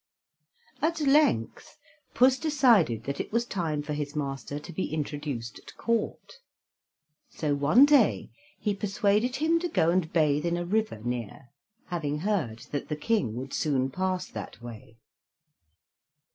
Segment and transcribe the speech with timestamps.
[0.81, 1.77] At length
[2.15, 6.39] Puss decided that it was time for his master to be introduced at Court.
[7.29, 11.49] So one day he persuaded him to go and bathe in a river near,
[11.89, 14.97] having heard that the King would soon pass that way.